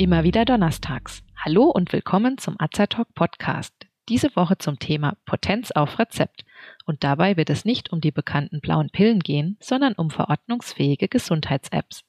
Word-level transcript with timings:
Immer 0.00 0.24
wieder 0.24 0.46
donnerstags. 0.46 1.22
Hallo 1.36 1.64
und 1.64 1.92
willkommen 1.92 2.38
zum 2.38 2.56
Azertalk 2.58 3.14
Podcast. 3.14 3.74
Diese 4.08 4.34
Woche 4.34 4.56
zum 4.56 4.78
Thema 4.78 5.18
Potenz 5.26 5.72
auf 5.72 5.98
Rezept. 5.98 6.46
Und 6.86 7.04
dabei 7.04 7.36
wird 7.36 7.50
es 7.50 7.66
nicht 7.66 7.92
um 7.92 8.00
die 8.00 8.10
bekannten 8.10 8.62
blauen 8.62 8.88
Pillen 8.88 9.20
gehen, 9.20 9.58
sondern 9.60 9.92
um 9.92 10.08
verordnungsfähige 10.08 11.08
Gesundheits-Apps. 11.08 12.04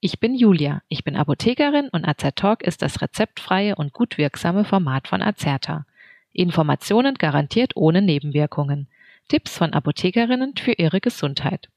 Ich 0.00 0.18
bin 0.18 0.34
Julia, 0.34 0.82
ich 0.88 1.04
bin 1.04 1.16
Apothekerin 1.16 1.88
und 1.90 2.04
Azertalk 2.04 2.62
ist 2.62 2.82
das 2.82 3.00
rezeptfreie 3.02 3.76
und 3.76 3.92
gut 3.92 4.18
wirksame 4.18 4.64
Format 4.64 5.06
von 5.06 5.22
Azerta. 5.22 5.86
Informationen 6.32 7.14
garantiert 7.14 7.76
ohne 7.76 8.02
Nebenwirkungen. 8.02 8.88
Tipps 9.28 9.58
von 9.58 9.74
Apothekerinnen 9.74 10.54
für 10.56 10.72
ihre 10.72 11.00
Gesundheit. 11.00 11.68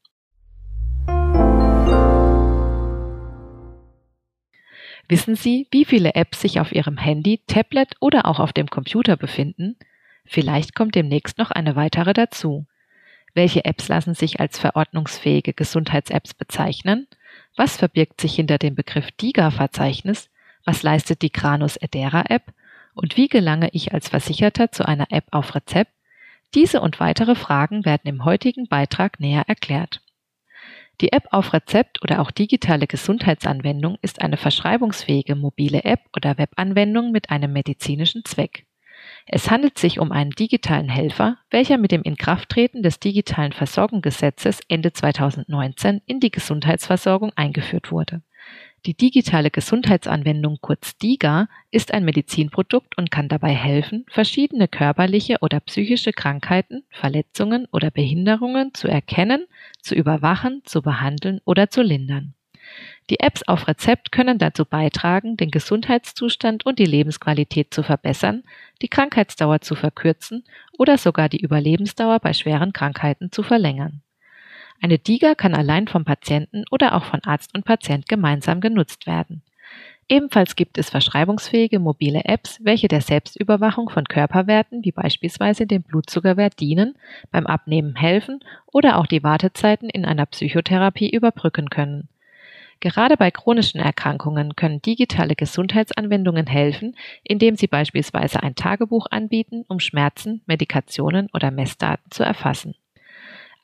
Wissen 5.08 5.36
Sie, 5.36 5.66
wie 5.70 5.84
viele 5.84 6.14
Apps 6.14 6.40
sich 6.40 6.60
auf 6.60 6.72
Ihrem 6.72 6.96
Handy, 6.96 7.42
Tablet 7.46 7.94
oder 8.00 8.26
auch 8.26 8.40
auf 8.40 8.54
dem 8.54 8.68
Computer 8.68 9.18
befinden? 9.18 9.76
Vielleicht 10.24 10.74
kommt 10.74 10.94
demnächst 10.94 11.36
noch 11.36 11.50
eine 11.50 11.76
weitere 11.76 12.14
dazu. 12.14 12.64
Welche 13.34 13.66
Apps 13.66 13.88
lassen 13.88 14.14
sich 14.14 14.40
als 14.40 14.58
verordnungsfähige 14.58 15.52
Gesundheits-Apps 15.52 16.32
bezeichnen? 16.32 17.06
Was 17.56 17.76
verbirgt 17.76 18.20
sich 18.20 18.34
hinter 18.34 18.56
dem 18.56 18.74
Begriff 18.74 19.10
DIGA-Verzeichnis? 19.12 20.30
Was 20.64 20.82
leistet 20.82 21.20
die 21.20 21.32
Granus 21.32 21.76
Edera 21.76 22.24
App? 22.28 22.54
Und 22.94 23.16
wie 23.16 23.28
gelange 23.28 23.68
ich 23.72 23.92
als 23.92 24.08
Versicherter 24.08 24.70
zu 24.72 24.86
einer 24.86 25.10
App 25.10 25.26
auf 25.30 25.54
Rezept? 25.54 25.92
Diese 26.54 26.80
und 26.80 27.00
weitere 27.00 27.34
Fragen 27.34 27.84
werden 27.84 28.08
im 28.08 28.24
heutigen 28.24 28.68
Beitrag 28.68 29.20
näher 29.20 29.44
erklärt. 29.46 30.02
Die 31.00 31.12
App 31.12 31.28
auf 31.30 31.54
Rezept 31.54 32.02
oder 32.02 32.20
auch 32.20 32.30
digitale 32.30 32.86
Gesundheitsanwendung 32.86 33.96
ist 34.02 34.20
eine 34.20 34.36
verschreibungsfähige 34.36 35.34
mobile 35.34 35.84
App 35.84 36.00
oder 36.14 36.36
Webanwendung 36.36 37.10
mit 37.10 37.30
einem 37.30 37.52
medizinischen 37.52 38.24
Zweck. 38.24 38.66
Es 39.26 39.50
handelt 39.50 39.78
sich 39.78 39.98
um 39.98 40.12
einen 40.12 40.30
digitalen 40.30 40.88
Helfer, 40.88 41.38
welcher 41.50 41.78
mit 41.78 41.90
dem 41.90 42.02
Inkrafttreten 42.02 42.82
des 42.82 43.00
digitalen 43.00 43.52
Versorgungsgesetzes 43.52 44.60
Ende 44.68 44.92
2019 44.92 46.02
in 46.06 46.20
die 46.20 46.30
Gesundheitsversorgung 46.30 47.32
eingeführt 47.34 47.90
wurde. 47.90 48.22
Die 48.84 48.94
digitale 48.94 49.50
Gesundheitsanwendung 49.50 50.58
kurz 50.60 50.96
DIGA 50.98 51.48
ist 51.70 51.94
ein 51.94 52.04
Medizinprodukt 52.04 52.98
und 52.98 53.12
kann 53.12 53.28
dabei 53.28 53.54
helfen, 53.54 54.04
verschiedene 54.08 54.66
körperliche 54.66 55.38
oder 55.40 55.60
psychische 55.60 56.12
Krankheiten, 56.12 56.82
Verletzungen 56.90 57.68
oder 57.70 57.92
Behinderungen 57.92 58.74
zu 58.74 58.88
erkennen, 58.88 59.46
zu 59.80 59.94
überwachen, 59.94 60.62
zu 60.64 60.82
behandeln 60.82 61.40
oder 61.44 61.70
zu 61.70 61.82
lindern. 61.82 62.34
Die 63.08 63.20
Apps 63.20 63.42
auf 63.46 63.68
Rezept 63.68 64.10
können 64.10 64.38
dazu 64.38 64.64
beitragen, 64.64 65.36
den 65.36 65.50
Gesundheitszustand 65.50 66.66
und 66.66 66.78
die 66.78 66.86
Lebensqualität 66.86 67.72
zu 67.72 67.84
verbessern, 67.84 68.42
die 68.80 68.88
Krankheitsdauer 68.88 69.60
zu 69.60 69.76
verkürzen 69.76 70.44
oder 70.76 70.98
sogar 70.98 71.28
die 71.28 71.40
Überlebensdauer 71.40 72.18
bei 72.18 72.32
schweren 72.32 72.72
Krankheiten 72.72 73.30
zu 73.30 73.42
verlängern. 73.42 74.02
Eine 74.82 74.98
DIGA 74.98 75.36
kann 75.36 75.54
allein 75.54 75.86
vom 75.86 76.04
Patienten 76.04 76.64
oder 76.72 76.96
auch 76.96 77.04
von 77.04 77.22
Arzt 77.22 77.54
und 77.54 77.64
Patient 77.64 78.08
gemeinsam 78.08 78.60
genutzt 78.60 79.06
werden. 79.06 79.40
Ebenfalls 80.08 80.56
gibt 80.56 80.76
es 80.76 80.90
verschreibungsfähige 80.90 81.78
mobile 81.78 82.24
Apps, 82.24 82.58
welche 82.60 82.88
der 82.88 83.00
Selbstüberwachung 83.00 83.90
von 83.90 84.04
Körperwerten 84.04 84.84
wie 84.84 84.90
beispielsweise 84.90 85.68
dem 85.68 85.84
Blutzuckerwert 85.84 86.58
dienen, 86.58 86.96
beim 87.30 87.46
Abnehmen 87.46 87.94
helfen 87.94 88.40
oder 88.72 88.98
auch 88.98 89.06
die 89.06 89.22
Wartezeiten 89.22 89.88
in 89.88 90.04
einer 90.04 90.26
Psychotherapie 90.26 91.10
überbrücken 91.10 91.70
können. 91.70 92.08
Gerade 92.80 93.16
bei 93.16 93.30
chronischen 93.30 93.80
Erkrankungen 93.80 94.56
können 94.56 94.82
digitale 94.82 95.36
Gesundheitsanwendungen 95.36 96.48
helfen, 96.48 96.96
indem 97.22 97.54
sie 97.54 97.68
beispielsweise 97.68 98.42
ein 98.42 98.56
Tagebuch 98.56 99.06
anbieten, 99.12 99.64
um 99.68 99.78
Schmerzen, 99.78 100.42
Medikationen 100.46 101.28
oder 101.32 101.52
Messdaten 101.52 102.10
zu 102.10 102.24
erfassen. 102.24 102.74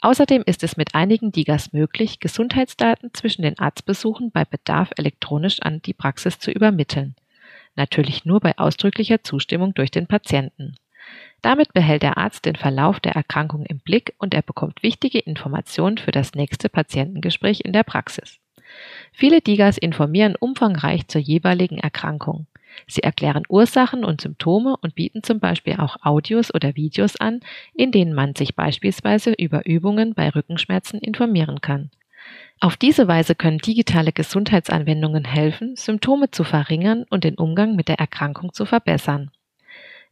Außerdem 0.01 0.45
ist 0.47 0.63
es 0.63 0.77
mit 0.77 0.95
einigen 0.95 1.33
Digas 1.33 1.73
möglich, 1.73 2.21
Gesundheitsdaten 2.21 3.13
zwischen 3.15 3.43
den 3.43 3.59
Arztbesuchen 3.59 4.31
bei 4.31 4.45
Bedarf 4.45 4.91
elektronisch 4.97 5.61
an 5.61 5.83
die 5.83 5.95
Praxis 5.95 6.39
zu 6.39 6.53
übermitteln. 6.53 7.17
Natürlich 7.75 8.25
nur 8.25 8.41
bei 8.41 8.57
ausdrücklicher 8.59 9.25
Zustimmung 9.25 9.75
durch 9.75 9.91
den 9.91 10.07
Patienten. 10.07 10.77
Damit 11.43 11.73
behält 11.73 12.03
der 12.03 12.17
Arzt 12.19 12.45
den 12.45 12.57
Verlauf 12.57 13.01
der 13.01 13.13
Erkrankung 13.13 13.65
im 13.67 13.79
Blick 13.79 14.15
und 14.19 14.35
er 14.35 14.43
bekommt 14.43 14.83
wichtige 14.83 15.19
Informationen 15.19 15.99
für 15.99 16.11
das 16.11 16.35
nächste 16.35 16.69
Patientengespräch 16.69 17.61
in 17.65 17.73
der 17.73 17.85
Praxis. 17.85 18.39
Viele 19.13 19.41
Digas 19.41 19.79
informieren 19.79 20.37
umfangreich 20.39 21.09
zur 21.09 21.21
jeweiligen 21.21 21.79
Erkrankung. 21.79 22.47
Sie 22.87 23.03
erklären 23.03 23.45
Ursachen 23.49 24.05
und 24.05 24.21
Symptome 24.21 24.77
und 24.81 24.95
bieten 24.95 25.23
zum 25.23 25.41
Beispiel 25.41 25.77
auch 25.79 25.97
Audios 26.03 26.55
oder 26.55 26.77
Videos 26.77 27.17
an, 27.17 27.41
in 27.75 27.93
denen 27.93 28.15
man 28.15 28.35
sich 28.35 28.55
beispielsweise 28.55 29.33
über 29.33 29.67
Übungen 29.67 30.15
bei 30.15 30.31
Rückenschmerzen 30.31 31.01
informieren 31.01 31.61
kann. 31.61 31.91
Auf 32.61 32.77
diese 32.77 33.07
Weise 33.07 33.35
können 33.35 33.59
digitale 33.59 34.13
Gesundheitsanwendungen 34.13 35.25
helfen, 35.25 35.77
Symptome 35.77 36.31
zu 36.31 36.45
verringern 36.45 37.05
und 37.09 37.25
den 37.25 37.37
Umgang 37.37 37.77
mit 37.77 37.89
der 37.89 38.01
Erkrankung 38.01 38.53
zu 38.53 38.67
verbessern. 38.67 39.31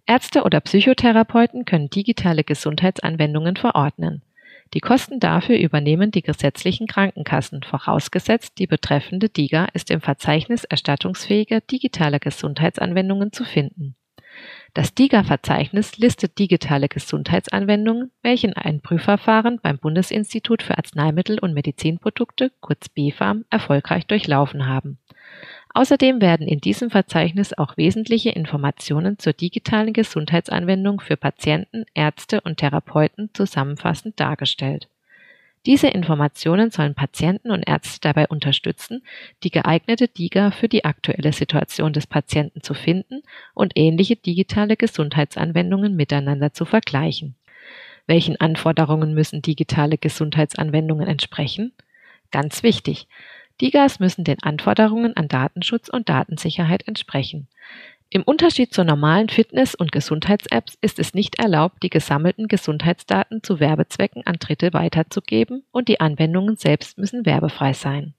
Ärzte 0.07 0.45
oder 0.45 0.61
Psychotherapeuten 0.61 1.65
können 1.65 1.91
digitale 1.91 2.45
Gesundheitsanwendungen 2.45 3.57
verordnen. 3.57 4.23
Die 4.75 4.81
Kosten 4.81 5.21
dafür 5.21 5.59
übernehmen 5.59 6.11
die 6.11 6.23
gesetzlichen 6.23 6.87
Krankenkassen, 6.87 7.63
vorausgesetzt 7.63 8.59
die 8.59 8.67
betreffende 8.67 9.29
DiGA 9.29 9.67
ist 9.73 9.91
im 9.91 10.01
Verzeichnis 10.01 10.65
erstattungsfähiger 10.65 11.61
digitaler 11.61 12.19
Gesundheitsanwendungen 12.19 13.33
zu 13.33 13.45
finden. 13.45 13.97
Das 14.75 14.95
DiGA-Verzeichnis 14.95 15.97
listet 15.97 16.39
digitale 16.39 16.89
Gesundheitsanwendungen, 16.89 18.11
welche 18.23 18.55
ein 18.57 18.83
Prüfverfahren 18.83 19.59
beim 19.63 19.79
Bundesinstitut 19.79 20.63
für 20.63 20.77
Arzneimittel 20.77 21.39
und 21.39 21.55
Medizinprodukte, 21.55 22.53
kurz 22.61 22.91
BfArM, 22.91 23.47
erfolgreich 23.49 24.07
durchlaufen 24.07 24.67
haben. 24.67 24.99
Außerdem 25.77 26.23
werden 26.23 26.49
in 26.49 26.63
diesem 26.63 26.89
Verzeichnis 26.89 27.53
auch 27.53 27.77
wesentliche 27.77 28.31
Informationen 28.31 29.19
zur 29.19 29.35
digitalen 29.35 29.93
Gesundheitsanwendung 29.93 31.01
für 31.01 31.19
Patienten, 31.19 31.85
Ärzte 31.93 32.41
und 32.41 32.57
Therapeuten 32.57 33.29
zusammenfassend 33.35 34.19
dargestellt. 34.19 34.89
Diese 35.67 35.89
Informationen 35.89 36.71
sollen 36.71 36.95
Patienten 36.95 37.51
und 37.51 37.69
Ärzte 37.69 37.99
dabei 38.01 38.27
unterstützen, 38.27 39.03
die 39.43 39.51
geeignete 39.51 40.09
DIGA 40.09 40.51
für 40.51 40.69
die 40.71 40.87
aktuelle 40.87 41.35
Situation 41.35 41.93
des 41.93 42.07
Patienten 42.07 42.63
zu 42.63 42.73
finden 42.73 43.21
und 43.53 43.75
ähnliche 43.75 44.17
digitale 44.17 44.79
Gesundheitsanwendungen 44.79 45.95
miteinander 45.95 46.55
zu 46.55 46.65
vergleichen. 46.65 47.35
Welchen 48.07 48.41
Anforderungen 48.41 49.13
müssen 49.13 49.43
digitale 49.43 49.99
Gesundheitsanwendungen 49.99 51.07
entsprechen? 51.07 51.73
Ganz 52.31 52.63
wichtig, 52.63 53.09
DIGAs 53.61 54.01
müssen 54.01 54.25
den 54.25 54.43
Anforderungen 54.43 55.17
an 55.17 55.29
Datenschutz 55.29 55.89
und 55.89 56.09
Datensicherheit 56.09 56.87
entsprechen. 56.87 57.49
Im 58.09 58.23
Unterschied 58.23 58.73
zu 58.73 58.85
normalen 58.85 59.29
Fitness- 59.29 59.75
und 59.75 59.91
Gesundheits-Apps 59.93 60.79
ist 60.81 60.99
es 60.99 61.15
nicht 61.15 61.39
erlaubt, 61.39 61.83
die 61.83 61.91
gesammelten 61.91 62.47
Gesundheitsdaten 62.47 63.43
zu 63.43 63.59
Werbezwecken 63.59 64.25
an 64.27 64.37
Dritte 64.39 64.73
weiterzugeben 64.73 65.65
und 65.73 65.89
die 65.89 66.01
Anwendungen 66.01 66.57
selbst 66.57 66.99
müssen 66.99 67.27
werbefrei 67.27 67.73
sein. 67.73 68.15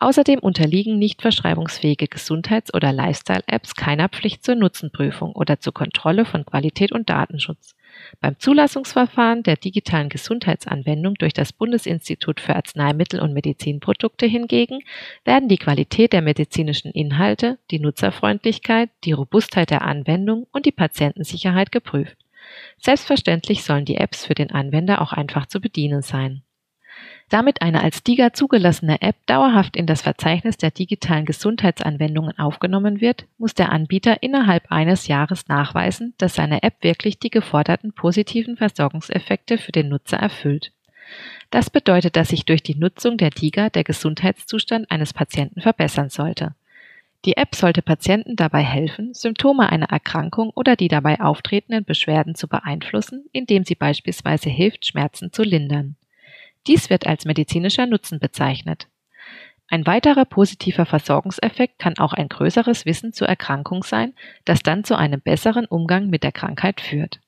Außerdem 0.00 0.38
unterliegen 0.38 0.98
nicht 0.98 1.22
verschreibungsfähige 1.22 2.06
Gesundheits- 2.06 2.72
oder 2.72 2.92
Lifestyle-Apps 2.92 3.74
keiner 3.74 4.08
Pflicht 4.08 4.44
zur 4.44 4.54
Nutzenprüfung 4.54 5.32
oder 5.32 5.58
zur 5.58 5.74
Kontrolle 5.74 6.24
von 6.24 6.46
Qualität 6.46 6.92
und 6.92 7.10
Datenschutz. 7.10 7.74
Beim 8.20 8.38
Zulassungsverfahren 8.38 9.42
der 9.42 9.56
digitalen 9.56 10.08
Gesundheitsanwendung 10.08 11.14
durch 11.14 11.32
das 11.32 11.52
Bundesinstitut 11.52 12.38
für 12.38 12.54
Arzneimittel 12.54 13.20
und 13.20 13.32
Medizinprodukte 13.32 14.26
hingegen 14.26 14.80
werden 15.24 15.48
die 15.48 15.58
Qualität 15.58 16.12
der 16.12 16.22
medizinischen 16.22 16.92
Inhalte, 16.92 17.58
die 17.72 17.80
Nutzerfreundlichkeit, 17.80 18.90
die 19.02 19.12
Robustheit 19.12 19.70
der 19.70 19.82
Anwendung 19.82 20.46
und 20.52 20.64
die 20.64 20.72
Patientensicherheit 20.72 21.72
geprüft. 21.72 22.16
Selbstverständlich 22.78 23.64
sollen 23.64 23.84
die 23.84 23.96
Apps 23.96 24.26
für 24.26 24.34
den 24.34 24.52
Anwender 24.52 25.02
auch 25.02 25.12
einfach 25.12 25.46
zu 25.46 25.60
bedienen 25.60 26.02
sein. 26.02 26.42
Damit 27.28 27.60
eine 27.60 27.82
als 27.82 28.02
DIGA 28.02 28.32
zugelassene 28.32 29.02
App 29.02 29.16
dauerhaft 29.26 29.76
in 29.76 29.86
das 29.86 30.00
Verzeichnis 30.00 30.56
der 30.56 30.70
digitalen 30.70 31.26
Gesundheitsanwendungen 31.26 32.38
aufgenommen 32.38 33.02
wird, 33.02 33.26
muss 33.36 33.52
der 33.54 33.70
Anbieter 33.70 34.22
innerhalb 34.22 34.72
eines 34.72 35.08
Jahres 35.08 35.46
nachweisen, 35.46 36.14
dass 36.16 36.34
seine 36.34 36.62
App 36.62 36.82
wirklich 36.82 37.18
die 37.18 37.30
geforderten 37.30 37.92
positiven 37.92 38.56
Versorgungseffekte 38.56 39.58
für 39.58 39.72
den 39.72 39.90
Nutzer 39.90 40.16
erfüllt. 40.16 40.72
Das 41.50 41.68
bedeutet, 41.68 42.16
dass 42.16 42.28
sich 42.28 42.46
durch 42.46 42.62
die 42.62 42.76
Nutzung 42.76 43.18
der 43.18 43.30
DIGA 43.30 43.68
der 43.68 43.84
Gesundheitszustand 43.84 44.90
eines 44.90 45.12
Patienten 45.12 45.60
verbessern 45.60 46.08
sollte. 46.08 46.54
Die 47.24 47.36
App 47.36 47.54
sollte 47.54 47.82
Patienten 47.82 48.36
dabei 48.36 48.62
helfen, 48.62 49.12
Symptome 49.12 49.68
einer 49.70 49.90
Erkrankung 49.90 50.50
oder 50.54 50.76
die 50.76 50.88
dabei 50.88 51.20
auftretenden 51.20 51.84
Beschwerden 51.84 52.34
zu 52.34 52.48
beeinflussen, 52.48 53.26
indem 53.32 53.64
sie 53.64 53.74
beispielsweise 53.74 54.48
hilft, 54.48 54.86
Schmerzen 54.86 55.32
zu 55.32 55.42
lindern. 55.42 55.96
Dies 56.68 56.90
wird 56.90 57.06
als 57.06 57.24
medizinischer 57.24 57.86
Nutzen 57.86 58.20
bezeichnet. 58.20 58.88
Ein 59.68 59.86
weiterer 59.86 60.24
positiver 60.26 60.86
Versorgungseffekt 60.86 61.78
kann 61.78 61.98
auch 61.98 62.12
ein 62.12 62.28
größeres 62.28 62.86
Wissen 62.86 63.12
zur 63.12 63.26
Erkrankung 63.26 63.82
sein, 63.82 64.14
das 64.44 64.60
dann 64.60 64.84
zu 64.84 64.96
einem 64.96 65.20
besseren 65.20 65.64
Umgang 65.64 66.08
mit 66.08 66.22
der 66.22 66.32
Krankheit 66.32 66.80
führt. 66.80 67.20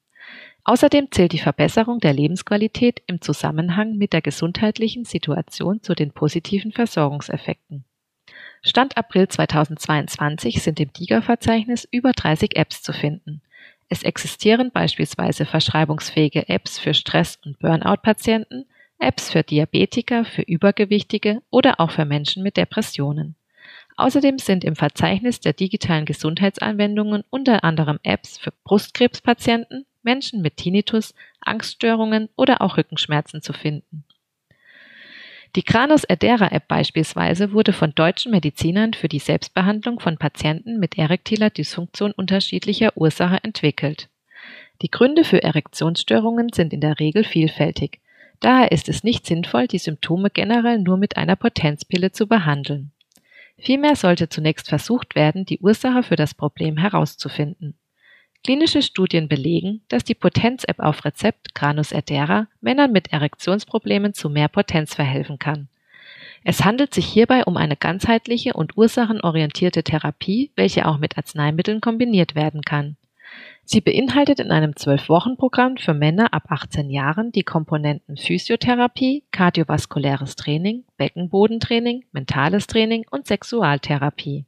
Außerdem 0.64 1.10
zählt 1.10 1.32
die 1.32 1.38
Verbesserung 1.38 2.00
der 2.00 2.12
Lebensqualität 2.12 3.02
im 3.06 3.22
Zusammenhang 3.22 3.96
mit 3.96 4.12
der 4.12 4.20
gesundheitlichen 4.20 5.04
Situation 5.04 5.82
zu 5.82 5.94
den 5.94 6.12
positiven 6.12 6.72
Versorgungseffekten. 6.72 7.84
Stand 8.62 8.98
April 8.98 9.28
2022 9.28 10.62
sind 10.62 10.80
im 10.80 10.92
DIGA-Verzeichnis 10.92 11.88
über 11.90 12.12
30 12.12 12.56
Apps 12.56 12.82
zu 12.82 12.92
finden. 12.92 13.40
Es 13.88 14.02
existieren 14.02 14.70
beispielsweise 14.70 15.46
verschreibungsfähige 15.46 16.48
Apps 16.48 16.78
für 16.78 16.92
Stress- 16.92 17.38
und 17.44 17.58
Burnout-Patienten, 17.58 18.66
Apps 19.00 19.30
für 19.30 19.42
Diabetiker, 19.42 20.24
für 20.24 20.42
Übergewichtige 20.42 21.42
oder 21.50 21.80
auch 21.80 21.90
für 21.90 22.04
Menschen 22.04 22.42
mit 22.42 22.56
Depressionen. 22.56 23.34
Außerdem 23.96 24.38
sind 24.38 24.64
im 24.64 24.76
Verzeichnis 24.76 25.40
der 25.40 25.52
digitalen 25.52 26.04
Gesundheitsanwendungen 26.04 27.24
unter 27.30 27.64
anderem 27.64 27.98
Apps 28.02 28.38
für 28.38 28.52
Brustkrebspatienten, 28.64 29.84
Menschen 30.02 30.40
mit 30.40 30.56
Tinnitus, 30.56 31.14
Angststörungen 31.40 32.28
oder 32.36 32.62
auch 32.62 32.76
Rückenschmerzen 32.76 33.42
zu 33.42 33.52
finden. 33.52 34.04
Die 35.56 35.62
Kranos 35.62 36.04
Erdera 36.04 36.52
App 36.52 36.68
beispielsweise 36.68 37.52
wurde 37.52 37.72
von 37.72 37.92
deutschen 37.94 38.30
Medizinern 38.30 38.94
für 38.94 39.08
die 39.08 39.18
Selbstbehandlung 39.18 39.98
von 39.98 40.16
Patienten 40.16 40.78
mit 40.78 40.96
erektiler 40.96 41.50
Dysfunktion 41.50 42.12
unterschiedlicher 42.12 42.96
Ursache 42.96 43.42
entwickelt. 43.42 44.08
Die 44.80 44.90
Gründe 44.90 45.24
für 45.24 45.42
Erektionsstörungen 45.42 46.52
sind 46.52 46.72
in 46.72 46.80
der 46.80 47.00
Regel 47.00 47.24
vielfältig. 47.24 48.00
Daher 48.40 48.72
ist 48.72 48.88
es 48.88 49.04
nicht 49.04 49.26
sinnvoll, 49.26 49.66
die 49.66 49.78
Symptome 49.78 50.30
generell 50.30 50.78
nur 50.78 50.96
mit 50.96 51.16
einer 51.16 51.36
Potenzpille 51.36 52.10
zu 52.10 52.26
behandeln. 52.26 52.92
Vielmehr 53.58 53.94
sollte 53.94 54.30
zunächst 54.30 54.68
versucht 54.68 55.14
werden, 55.14 55.44
die 55.44 55.60
Ursache 55.60 56.02
für 56.02 56.16
das 56.16 56.34
Problem 56.34 56.78
herauszufinden. 56.78 57.74
Klinische 58.42 58.80
Studien 58.80 59.28
belegen, 59.28 59.82
dass 59.88 60.02
die 60.02 60.14
Potenz-App 60.14 60.80
auf 60.80 61.04
Rezept 61.04 61.54
Granus 61.54 61.92
Erdera 61.92 62.48
Männern 62.62 62.90
mit 62.90 63.12
Erektionsproblemen 63.12 64.14
zu 64.14 64.30
mehr 64.30 64.48
Potenz 64.48 64.94
verhelfen 64.94 65.38
kann. 65.38 65.68
Es 66.42 66.64
handelt 66.64 66.94
sich 66.94 67.04
hierbei 67.04 67.44
um 67.44 67.58
eine 67.58 67.76
ganzheitliche 67.76 68.54
und 68.54 68.78
ursachenorientierte 68.78 69.82
Therapie, 69.82 70.52
welche 70.56 70.86
auch 70.86 70.96
mit 70.96 71.18
Arzneimitteln 71.18 71.82
kombiniert 71.82 72.34
werden 72.34 72.62
kann. 72.62 72.96
Sie 73.64 73.80
beinhaltet 73.80 74.40
in 74.40 74.50
einem 74.50 74.74
Zwölf-Wochen-Programm 74.74 75.76
für 75.76 75.94
Männer 75.94 76.32
ab 76.32 76.44
18 76.48 76.90
Jahren 76.90 77.30
die 77.30 77.44
Komponenten 77.44 78.16
Physiotherapie, 78.16 79.22
kardiovaskuläres 79.30 80.34
Training, 80.34 80.84
Beckenbodentraining, 80.96 82.04
mentales 82.10 82.66
Training 82.66 83.06
und 83.10 83.28
Sexualtherapie. 83.28 84.44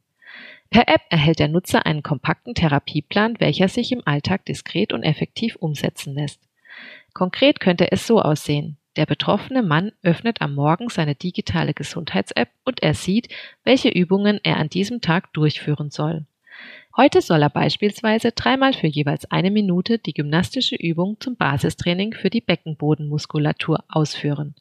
Per 0.71 0.89
App 0.89 1.03
erhält 1.11 1.39
der 1.39 1.49
Nutzer 1.49 1.87
einen 1.87 2.03
kompakten 2.03 2.55
Therapieplan, 2.55 3.39
welcher 3.39 3.69
sich 3.69 3.93
im 3.93 4.03
Alltag 4.07 4.47
diskret 4.47 4.93
und 4.93 5.03
effektiv 5.03 5.57
umsetzen 5.57 6.15
lässt. 6.15 6.41
Konkret 7.13 7.61
könnte 7.61 7.93
es 7.93 8.07
so 8.07 8.21
aussehen. 8.21 8.79
Der 8.97 9.07
betroffene 9.07 9.63
Mann 9.63 9.93
öffnet 10.03 10.43
am 10.43 10.55
Morgen 10.55 10.89
seine 10.89 11.15
digitale 11.15 11.75
Gesundheits-App 11.75 12.49
und 12.65 12.83
er 12.83 12.95
sieht, 12.95 13.29
welche 13.65 13.89
Übungen 13.89 14.41
er 14.43 14.57
an 14.57 14.69
diesem 14.69 15.01
Tag 15.01 15.33
durchführen 15.33 15.91
soll. 15.91 16.27
Heute 16.95 17.23
soll 17.23 17.41
er 17.41 17.49
beispielsweise 17.49 18.33
dreimal 18.33 18.75
für 18.75 18.87
jeweils 18.87 19.25
eine 19.31 19.51
Minute 19.51 19.99
die 19.99 20.13
gymnastische 20.13 20.77
Übung 20.77 21.17
zum 21.21 21.37
Basistraining 21.37 22.13
für 22.13 22.29
die 22.29 22.43
Beckenbodenmuskulatur 22.43 23.83
ausführen. 23.89 24.55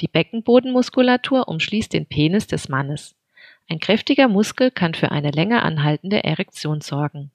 Die 0.00 0.08
Beckenbodenmuskulatur 0.08 1.46
umschließt 1.46 1.92
den 1.92 2.06
Penis 2.06 2.48
des 2.48 2.68
Mannes. 2.68 3.14
Ein 3.68 3.78
kräftiger 3.78 4.26
Muskel 4.26 4.72
kann 4.72 4.94
für 4.94 5.12
eine 5.12 5.30
länger 5.30 5.62
anhaltende 5.62 6.24
Erektion 6.24 6.80
sorgen. 6.80 7.30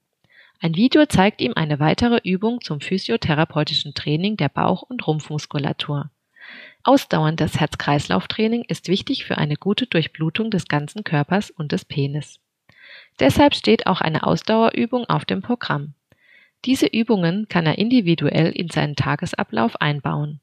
Ein 0.59 0.75
Video 0.75 1.05
zeigt 1.05 1.39
ihm 1.39 1.53
eine 1.55 1.79
weitere 1.79 2.19
Übung 2.23 2.59
zum 2.59 2.81
physiotherapeutischen 2.81 3.93
Training 3.93 4.35
der 4.35 4.49
Bauch- 4.49 4.83
und 4.83 5.07
Rumpfmuskulatur. 5.07 6.09
Ausdauerndes 6.83 7.59
Herz-Kreislauf-Training 7.59 8.65
ist 8.67 8.89
wichtig 8.89 9.23
für 9.23 9.37
eine 9.37 9.55
gute 9.55 9.87
Durchblutung 9.87 10.51
des 10.51 10.67
ganzen 10.67 11.05
Körpers 11.05 11.51
und 11.51 11.71
des 11.71 11.85
Penis. 11.85 12.39
Deshalb 13.19 13.55
steht 13.55 13.87
auch 13.87 14.01
eine 14.01 14.25
Ausdauerübung 14.27 15.05
auf 15.05 15.25
dem 15.25 15.41
Programm. 15.41 15.93
Diese 16.65 16.87
Übungen 16.87 17.47
kann 17.47 17.65
er 17.65 17.77
individuell 17.77 18.51
in 18.51 18.69
seinen 18.69 18.95
Tagesablauf 18.95 19.79
einbauen. 19.79 20.39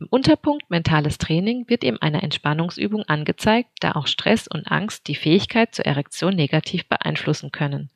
Im 0.00 0.08
Unterpunkt 0.10 0.68
Mentales 0.70 1.18
Training 1.18 1.68
wird 1.68 1.84
ihm 1.84 1.98
eine 2.00 2.22
Entspannungsübung 2.22 3.04
angezeigt, 3.04 3.70
da 3.80 3.92
auch 3.92 4.08
Stress 4.08 4.48
und 4.48 4.66
Angst 4.66 5.06
die 5.06 5.14
Fähigkeit 5.14 5.74
zur 5.74 5.86
Erektion 5.86 6.34
negativ 6.34 6.86
beeinflussen 6.86 7.52
können. 7.52 7.90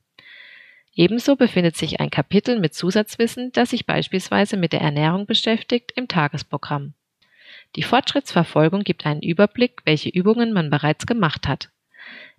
Ebenso 0.95 1.37
befindet 1.37 1.77
sich 1.77 2.01
ein 2.01 2.11
Kapitel 2.11 2.59
mit 2.59 2.75
Zusatzwissen, 2.75 3.53
das 3.53 3.71
sich 3.71 3.87
beispielsweise 3.87 4.57
mit 4.57 4.73
der 4.73 4.81
Ernährung 4.81 5.27
beschäftigt, 5.27 5.93
im 5.97 6.09
Tagesprogramm. 6.09 6.95
Die 7.77 7.83
Fortschrittsverfolgung 7.83 8.83
gibt 8.83 9.05
einen 9.07 9.23
Überblick, 9.23 9.83
welche 9.85 10.09
Übungen 10.09 10.53
man 10.53 10.71
bereits 10.71 11.07
gemacht 11.07 11.47
hat. 11.47 11.71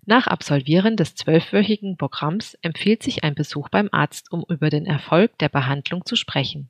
Nach 0.05 0.27
Absolvieren 0.27 0.95
des 0.95 1.15
zwölfwöchigen 1.15 1.97
Programms 1.97 2.55
empfiehlt 2.61 3.03
sich 3.03 3.23
ein 3.23 3.35
Besuch 3.35 3.69
beim 3.69 3.89
Arzt, 3.91 4.31
um 4.31 4.43
über 4.49 4.69
den 4.69 4.85
Erfolg 4.85 5.37
der 5.37 5.49
Behandlung 5.49 6.05
zu 6.05 6.15
sprechen. 6.15 6.69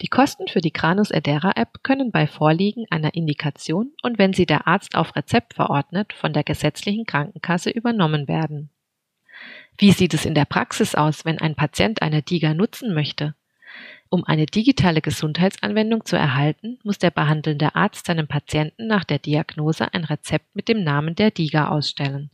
Die 0.00 0.08
Kosten 0.08 0.48
für 0.48 0.60
die 0.60 0.72
Granus 0.72 1.10
Edera 1.10 1.52
App 1.54 1.82
können 1.82 2.10
bei 2.10 2.26
Vorliegen 2.26 2.86
einer 2.90 3.14
Indikation 3.14 3.92
und 4.02 4.18
wenn 4.18 4.32
sie 4.32 4.46
der 4.46 4.66
Arzt 4.66 4.94
auf 4.94 5.14
Rezept 5.16 5.54
verordnet, 5.54 6.12
von 6.12 6.32
der 6.32 6.44
gesetzlichen 6.44 7.06
Krankenkasse 7.06 7.70
übernommen 7.70 8.26
werden. 8.26 8.70
Wie 9.78 9.92
sieht 9.92 10.14
es 10.14 10.24
in 10.24 10.34
der 10.34 10.44
Praxis 10.44 10.94
aus, 10.94 11.24
wenn 11.24 11.38
ein 11.38 11.54
Patient 11.54 12.02
eine 12.02 12.22
DIGA 12.22 12.54
nutzen 12.54 12.94
möchte? 12.94 13.34
Um 14.08 14.24
eine 14.24 14.46
digitale 14.46 15.00
Gesundheitsanwendung 15.00 16.04
zu 16.04 16.16
erhalten, 16.16 16.78
muss 16.82 16.98
der 16.98 17.10
behandelnde 17.10 17.74
Arzt 17.74 18.06
seinem 18.06 18.28
Patienten 18.28 18.86
nach 18.86 19.04
der 19.04 19.18
Diagnose 19.18 19.94
ein 19.94 20.04
Rezept 20.04 20.54
mit 20.54 20.68
dem 20.68 20.84
Namen 20.84 21.14
der 21.14 21.30
DIGA 21.30 21.68
ausstellen. 21.68 22.30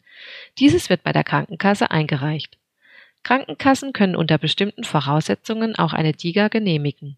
Dieses 0.58 0.90
wird 0.90 1.04
bei 1.04 1.12
der 1.12 1.24
Krankenkasse 1.24 1.90
eingereicht. 1.90 2.58
Krankenkassen 3.22 3.92
können 3.92 4.16
unter 4.16 4.38
bestimmten 4.38 4.84
Voraussetzungen 4.84 5.76
auch 5.76 5.92
eine 5.92 6.12
DIGA 6.12 6.48
genehmigen. 6.48 7.16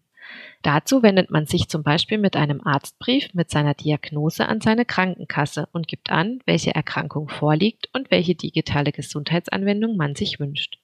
Dazu 0.61 1.01
wendet 1.01 1.31
man 1.31 1.47
sich 1.47 1.67
zum 1.67 1.81
Beispiel 1.81 2.17
mit 2.17 2.35
einem 2.35 2.61
Arztbrief 2.65 3.33
mit 3.33 3.49
seiner 3.49 3.73
Diagnose 3.73 4.47
an 4.47 4.61
seine 4.61 4.85
Krankenkasse 4.85 5.67
und 5.71 5.87
gibt 5.87 6.11
an, 6.11 6.39
welche 6.45 6.75
Erkrankung 6.75 7.29
vorliegt 7.29 7.89
und 7.93 8.11
welche 8.11 8.35
digitale 8.35 8.91
Gesundheitsanwendung 8.91 9.97
man 9.97 10.15
sich 10.15 10.39
wünscht. 10.39 10.80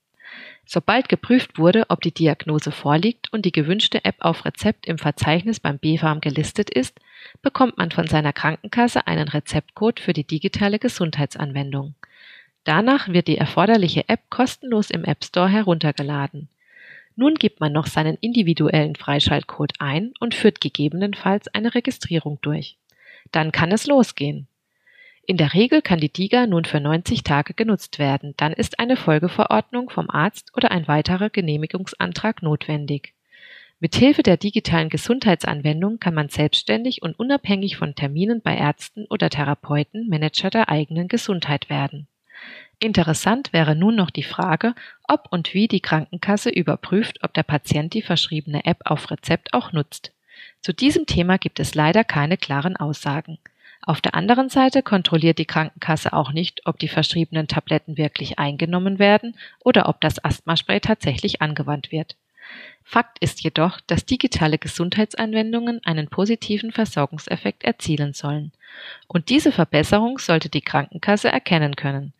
Sobald 0.65 1.07
geprüft 1.07 1.57
wurde, 1.57 1.85
ob 1.89 2.01
die 2.01 2.13
Diagnose 2.13 2.71
vorliegt 2.71 3.31
und 3.31 3.45
die 3.45 3.51
gewünschte 3.51 4.03
App 4.03 4.17
auf 4.19 4.43
Rezept 4.43 4.85
im 4.85 4.97
Verzeichnis 4.97 5.59
beim 5.59 5.79
BfArM 5.79 6.19
gelistet 6.19 6.69
ist, 6.69 6.99
bekommt 7.41 7.77
man 7.77 7.91
von 7.91 8.07
seiner 8.07 8.33
Krankenkasse 8.33 9.07
einen 9.07 9.27
Rezeptcode 9.27 9.99
für 9.99 10.13
die 10.13 10.25
digitale 10.25 10.79
Gesundheitsanwendung. 10.79 11.95
Danach 12.65 13.07
wird 13.07 13.29
die 13.29 13.37
erforderliche 13.37 14.09
App 14.09 14.29
kostenlos 14.29 14.89
im 14.89 15.05
App 15.05 15.23
Store 15.23 15.47
heruntergeladen. 15.47 16.49
Nun 17.15 17.35
gibt 17.35 17.61
man 17.61 17.71
noch 17.71 17.87
seinen 17.87 18.17
individuellen 18.19 18.95
Freischaltcode 18.95 19.73
ein 19.79 20.13
und 20.19 20.35
führt 20.35 20.59
gegebenenfalls 20.59 21.47
eine 21.47 21.73
Registrierung 21.73 22.39
durch. 22.41 22.77
Dann 23.31 23.51
kann 23.51 23.71
es 23.71 23.87
losgehen. 23.87 24.47
In 25.29 25.35
der 25.35 25.53
Regel 25.53 25.81
kann 25.81 25.99
die 25.99 26.11
DIGA 26.11 26.47
nun 26.47 26.63
für 26.63 26.79
90 26.79 27.21
Tage 27.21 27.53
genutzt 27.53 27.99
werden. 27.99 28.33
Dann 28.37 28.53
ist 28.53 28.79
eine 28.79 28.95
Folgeverordnung 28.95 29.89
vom 29.89 30.09
Arzt 30.09 30.55
oder 30.55 30.71
ein 30.71 30.87
weiterer 30.87 31.29
Genehmigungsantrag 31.29 32.41
notwendig. 32.41 33.13
Mithilfe 33.81 34.23
der 34.23 34.37
digitalen 34.37 34.87
Gesundheitsanwendung 34.87 35.99
kann 35.99 36.13
man 36.13 36.29
selbstständig 36.29 37.01
und 37.01 37.19
unabhängig 37.19 37.75
von 37.75 37.93
Terminen 37.93 38.41
bei 38.41 38.55
Ärzten 38.55 39.05
oder 39.09 39.29
Therapeuten 39.29 40.07
Manager 40.07 40.49
der 40.49 40.69
eigenen 40.69 41.09
Gesundheit 41.09 41.69
werden. 41.69 42.07
Interessant 42.79 43.51
wäre 43.51 43.75
nun 43.75 43.95
noch 43.95 44.11
die 44.11 44.23
Frage, 44.23 44.75
ob 45.09 45.27
und 45.29 45.53
wie 45.53 45.67
die 45.67 45.81
Krankenkasse 45.81 46.49
überprüft, 46.49 47.21
ob 47.21 47.33
der 47.33 47.43
Patient 47.43 47.93
die 47.93 48.01
verschriebene 48.01 48.63
App 48.63 48.79
auf 48.85 49.11
Rezept 49.11 49.53
auch 49.53 49.73
nutzt. 49.73 50.13
Zu 50.61 50.71
diesem 50.71 51.05
Thema 51.05 51.37
gibt 51.37 51.59
es 51.59 51.75
leider 51.75 52.05
keine 52.05 52.37
klaren 52.37 52.77
Aussagen. 52.77 53.39
Auf 53.81 54.01
der 54.01 54.15
anderen 54.15 54.49
Seite 54.49 54.83
kontrolliert 54.83 55.37
die 55.37 55.45
Krankenkasse 55.45 56.13
auch 56.13 56.31
nicht, 56.31 56.61
ob 56.65 56.79
die 56.79 56.89
verschriebenen 56.89 57.47
Tabletten 57.47 57.97
wirklich 57.97 58.37
eingenommen 58.37 58.99
werden 58.99 59.37
oder 59.63 59.87
ob 59.87 60.01
das 60.01 60.23
Asthmaspray 60.23 60.79
tatsächlich 60.79 61.41
angewandt 61.41 61.91
wird. 61.91 62.15
Fakt 62.83 63.19
ist 63.19 63.41
jedoch, 63.43 63.81
dass 63.81 64.05
digitale 64.05 64.57
Gesundheitsanwendungen 64.57 65.81
einen 65.83 66.07
positiven 66.07 66.71
Versorgungseffekt 66.71 67.63
erzielen 67.63 68.13
sollen. 68.13 68.53
Und 69.07 69.29
diese 69.29 69.51
Verbesserung 69.51 70.19
sollte 70.19 70.49
die 70.49 70.61
Krankenkasse 70.61 71.29
erkennen 71.29 71.75
können. 71.75 72.13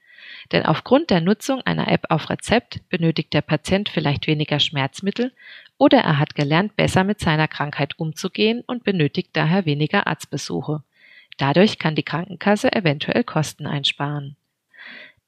Denn 0.51 0.65
aufgrund 0.65 1.09
der 1.09 1.21
Nutzung 1.21 1.61
einer 1.61 1.87
App 1.87 2.07
auf 2.09 2.29
Rezept 2.29 2.81
benötigt 2.89 3.33
der 3.33 3.41
Patient 3.41 3.89
vielleicht 3.89 4.27
weniger 4.27 4.59
Schmerzmittel 4.59 5.31
oder 5.77 5.99
er 5.99 6.19
hat 6.19 6.35
gelernt, 6.35 6.75
besser 6.75 7.03
mit 7.03 7.19
seiner 7.19 7.47
Krankheit 7.47 7.97
umzugehen 7.97 8.63
und 8.65 8.83
benötigt 8.83 9.29
daher 9.33 9.65
weniger 9.65 10.07
Arztbesuche. 10.07 10.83
Dadurch 11.37 11.79
kann 11.79 11.95
die 11.95 12.03
Krankenkasse 12.03 12.73
eventuell 12.73 13.23
Kosten 13.23 13.67
einsparen. 13.67 14.35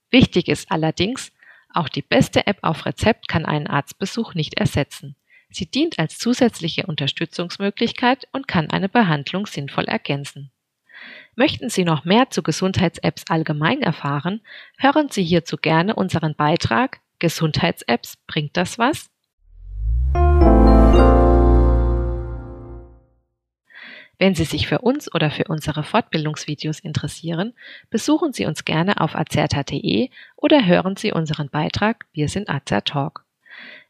Wichtig 0.09 0.47
ist 0.47 0.71
allerdings, 0.71 1.31
auch 1.73 1.87
die 1.87 2.01
beste 2.01 2.47
App 2.47 2.59
auf 2.63 2.85
Rezept 2.85 3.27
kann 3.27 3.45
einen 3.45 3.67
Arztbesuch 3.67 4.33
nicht 4.33 4.55
ersetzen. 4.55 5.15
Sie 5.51 5.65
dient 5.65 5.99
als 5.99 6.17
zusätzliche 6.17 6.85
Unterstützungsmöglichkeit 6.85 8.27
und 8.31 8.47
kann 8.47 8.69
eine 8.69 8.89
Behandlung 8.89 9.45
sinnvoll 9.45 9.85
ergänzen. 9.85 10.51
Möchten 11.35 11.69
Sie 11.69 11.85
noch 11.85 12.05
mehr 12.05 12.29
zu 12.29 12.43
Gesundheits-Apps 12.43 13.25
allgemein 13.29 13.81
erfahren, 13.81 14.41
hören 14.77 15.09
Sie 15.09 15.23
hierzu 15.23 15.57
gerne 15.57 15.95
unseren 15.95 16.35
Beitrag 16.35 16.99
Gesundheits-Apps 17.19 18.17
bringt 18.27 18.57
das 18.57 18.77
was? 18.77 19.09
Wenn 24.19 24.35
Sie 24.35 24.43
sich 24.43 24.67
für 24.67 24.79
uns 24.79 25.13
oder 25.15 25.31
für 25.31 25.45
unsere 25.45 25.81
Fortbildungsvideos 25.81 26.81
interessieren, 26.81 27.53
besuchen 27.89 28.33
Sie 28.33 28.45
uns 28.45 28.65
gerne 28.65 28.99
auf 28.99 29.15
azerta.de 29.15 30.09
oder 30.35 30.65
hören 30.65 30.97
Sie 30.97 31.13
unseren 31.13 31.49
Beitrag 31.49 32.05
Wir 32.11 32.27
sind 32.27 32.49
Azertalk. 32.49 33.23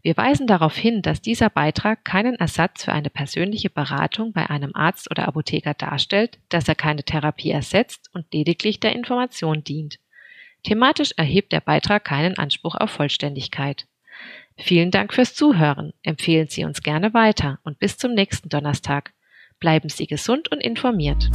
Wir 0.03 0.15
weisen 0.15 0.45
darauf 0.45 0.77
hin, 0.77 1.01
dass 1.01 1.21
dieser 1.21 1.49
Beitrag 1.49 2.05
keinen 2.05 2.35
Ersatz 2.35 2.85
für 2.85 2.93
eine 2.93 3.09
persönliche 3.09 3.71
Beratung 3.71 4.31
bei 4.31 4.49
einem 4.49 4.75
Arzt 4.75 5.09
oder 5.09 5.27
Apotheker 5.27 5.73
darstellt, 5.73 6.37
dass 6.49 6.67
er 6.67 6.75
keine 6.75 7.03
Therapie 7.03 7.51
ersetzt 7.51 8.09
und 8.13 8.31
lediglich 8.31 8.79
der 8.79 8.93
Information 8.93 9.63
dient. 9.63 9.99
Thematisch 10.63 11.11
erhebt 11.17 11.51
der 11.51 11.61
Beitrag 11.61 12.05
keinen 12.05 12.37
Anspruch 12.37 12.75
auf 12.75 12.91
Vollständigkeit. 12.91 13.87
Vielen 14.57 14.91
Dank 14.91 15.13
fürs 15.13 15.33
Zuhören. 15.33 15.93
Empfehlen 16.03 16.47
Sie 16.47 16.65
uns 16.65 16.83
gerne 16.83 17.13
weiter 17.15 17.59
und 17.63 17.79
bis 17.79 17.97
zum 17.97 18.13
nächsten 18.13 18.49
Donnerstag. 18.49 19.13
Bleiben 19.59 19.89
Sie 19.89 20.07
gesund 20.07 20.49
und 20.51 20.61
informiert. 20.61 21.29